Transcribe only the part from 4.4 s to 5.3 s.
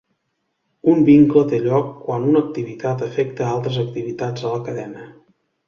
a la cadena.